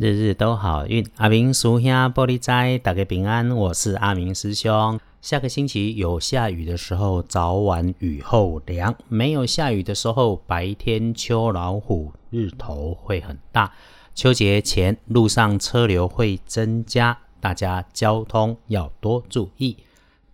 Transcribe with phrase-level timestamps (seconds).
[0.00, 3.54] 日日都好运，阿明叔兄玻璃斋，大家平安。
[3.54, 4.98] 我是阿明师兄。
[5.20, 13.74] 下个星期有下雨的时候，早晚雨后凉；没有下雨的时候，白天秋老虎，日头会很大。
[14.14, 19.76] 秋节前路上车流会增加，大家交通要多注意。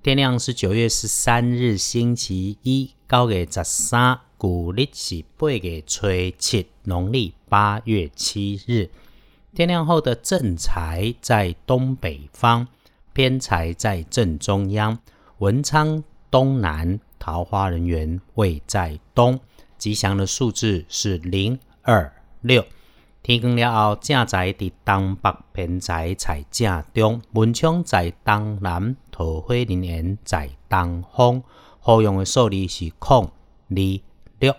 [0.00, 6.06] 天亮是九月十三日星期一，高给十三，古历是八月初
[6.38, 8.90] 七，农历八月七日。
[9.56, 12.66] 天亮后的正财在东北方，
[13.14, 14.98] 偏财在正中央，
[15.38, 19.40] 文昌东南，桃花人员位在东。
[19.78, 22.62] 吉祥的数字是零二六。
[23.22, 31.42] 天光了后，正财在东北，偏财在正中，文昌在东南，桃花人员在东方。
[31.80, 33.24] 好用的数字是空
[33.70, 34.00] 二
[34.38, 34.54] 六。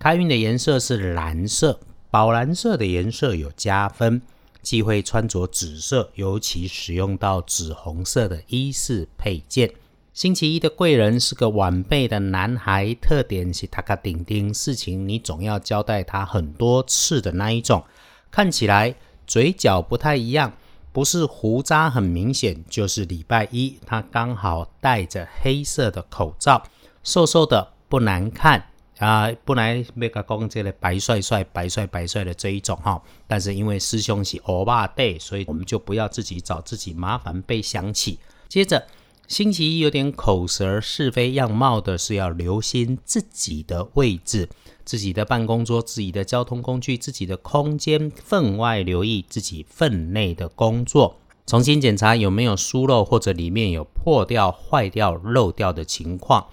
[0.00, 1.78] 开运的颜色是蓝色，
[2.10, 4.20] 宝蓝色的颜色有加分。
[4.62, 9.72] 忌讳穿着紫色，尤其使用到紫红色的衣饰配件。
[10.12, 17.84] 星期一的贵人是个晚辈的男孩，特点是他个顶顶事情，你总要交代他很多次的那一种。
[18.30, 18.94] 看起来
[19.26, 20.52] 嘴角不太一样，
[20.92, 26.62] 不是胡渣很明显，就是礼拜一他刚好戴着黑色的口罩，
[27.02, 28.66] 瘦瘦的不难看。
[29.00, 38.18] 啊，本来要甲讲这个白帅帅、白帅白帅的这一种哈，但是因为师兄是欧巴 day，所以我们就不要自己找自己麻烦被想起。
[38.46, 38.86] 接着
[39.26, 44.50] 星期一有点口舌是非样貌的，是要留心自己的位置、
[44.84, 56.48] 自己的办公桌、自己的交通工具、自己的空间，分外留意自己分内的工作，重新检查有没有疏漏或者里面有破掉、坏掉、漏掉的情况。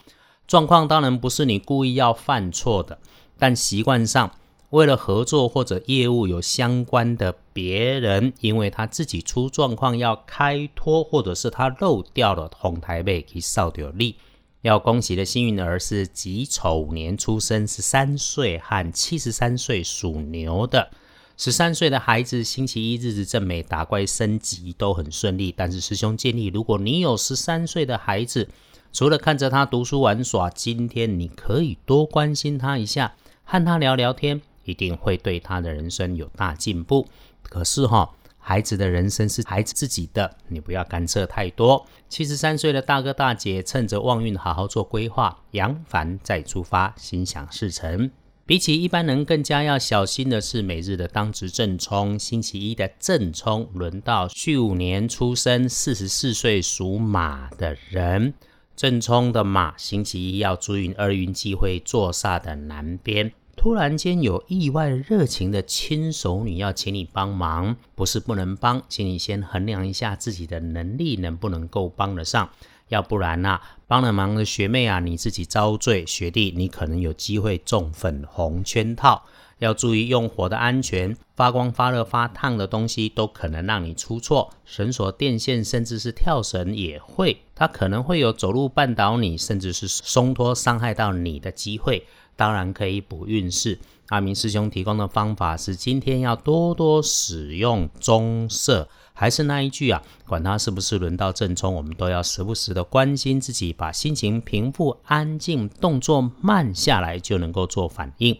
[0.48, 2.98] 状况当然不是你故意要犯错的，
[3.38, 4.32] 但习惯上，
[4.70, 14.16] 为了合作或者业务有相关的别人，因为他自己出状况要开脱，或者是他漏掉了红台背可以扫掉力。
[14.62, 20.90] 要恭喜的幸运儿是己丑年出生，十三岁和七十三岁属牛的。
[21.38, 25.54] 十三岁的孩子星期一日子正美，打怪升级都很顺利。
[25.56, 28.50] 但是师兄建议，如果你有十三岁的孩子，
[28.98, 33.14] 除了看着他读书玩耍，今天你可以多关心他一下，
[33.44, 37.08] 和他聊聊天，一定会对他的人生有大进步。
[37.44, 41.86] 可是哈，孩子的人生是孩子自己的，你不要干涉太多。
[42.10, 48.10] 七十三岁的大哥大姐，趁着旺运好好做规划，扬帆再出发，心想事成。
[48.48, 58.34] 比起一般人更加要小心的是，每日的当值正冲，星期一的正冲，轮到戌五年出生、四十四岁属马的人。
[58.78, 63.34] 正冲的马，星期一要注意二运忌讳坐煞的南边。
[63.56, 72.48] 突然间有意外热情的亲手女要请你帮忙，不是不能帮，请你先衡量一下自己的能力能不能够帮得上。
[72.90, 79.24] 要不然呐，帮了忙的学妹啊，你自己遭罪；学弟，你可能有机会中粉红圈套。
[79.60, 84.54] 要注意用火的安全，发光、发热、发烫的东西都可能让你出错。
[84.66, 92.06] 绳索、电线，甚至是跳绳也会，它可能会有走路绊倒你，甚至是松脱伤害到你的机会。
[92.36, 93.80] 当然可以补运势。
[94.10, 98.88] 阿明师兄提供的方法是：今天要多多使用棕色。
[99.14, 108.38] 还是那一句啊，管它是不是轮到正冲，我们都要时不时的关心自己，把心情平复、安静，动作慢下来，就能够做反应。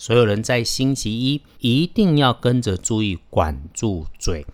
[0.00, 4.46] 所有人在星期一一定要跟着注意，管住嘴。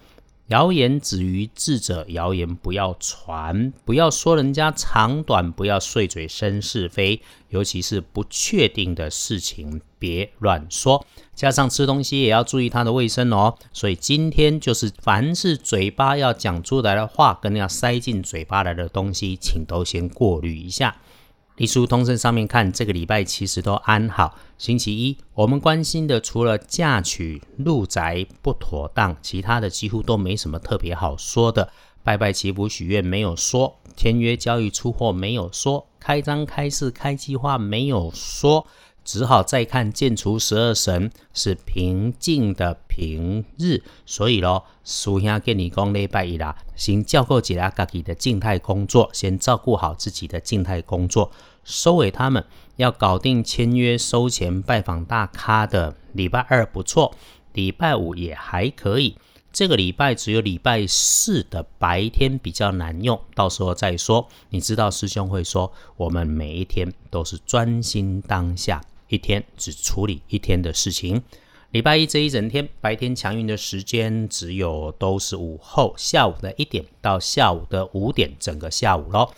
[0.49, 11.06] 谣言止于智者，谣言不要传，不要说人家长短，不要碎嘴生是非，尤其是不确定的事情，别乱说。
[11.37, 13.56] 加上吃东西也要注意它的卫生哦。
[13.73, 20.97] 所以今天就是，凡是嘴巴要讲出来的话，跟要塞进嘴巴来的东西，请都先过滤一下。
[21.56, 24.37] 历书通胜上面看，这个礼拜其实都安好。
[24.59, 31.73] 星期一，我们关心的除了嫁娶、入宅不妥当，其他的几乎都没什么特别好说的。
[32.05, 38.67] 拜拜祈福许愿没有说，签约交易出货没有说，开张开市开计划没有说。
[39.06, 51.31] 只好再看建除十二神是平静的平日，所以咯，苏兄跟你讲礼拜一啦，先照顾几下自己的静态工作，先照顾好自己的静态工作，
[51.62, 52.44] 收尾他们
[52.75, 57.14] 要搞定签约收钱拜访大咖的礼拜二不错，
[57.53, 59.17] 礼拜五也还可以，
[59.53, 64.26] 这个礼拜只有礼拜四的白天比较难用，到时候再说。
[64.50, 68.82] 你知道师兄会说，我们每一天都是专心当下。
[69.08, 71.23] 一天只处理一天的事情。
[71.73, 79.35] 礼拜一这一整天，白天强运的时间只有都是午后下午的一点到下午的五点，整个下午咯。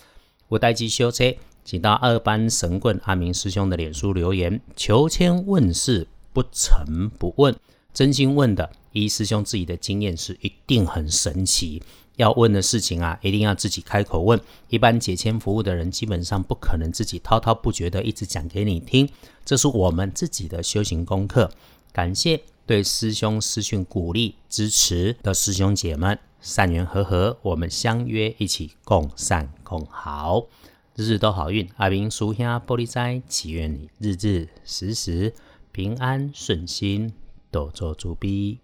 [0.48, 1.34] 我待机修车，
[1.64, 7.56] 请到二班神棍阿明师兄的脸书留言，求签问事不成不问，
[7.98, 11.82] 真心问的，一师兄自己的经验是一定很神奇。
[12.14, 14.40] 要问的事情啊，一定要自己开口问。
[14.68, 19.08] 一般解签服务的人，基本上不可能自己滔滔不绝的一直讲给你听，
[19.44, 21.50] 这是我们自己的修行功课。
[21.92, 30.46] 感谢对师兄师训鼓励支持的师兄姐们，善缘和合，我们相约一起共善共好，
[30.94, 31.68] 日日都好运。
[31.78, 35.34] 阿明叔兄玻璃斋，祈愿你日日时时
[35.72, 37.12] 平安顺心，
[37.50, 38.58] 多做主逼。